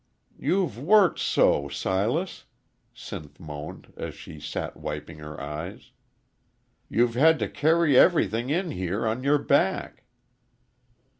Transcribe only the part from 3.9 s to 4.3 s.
as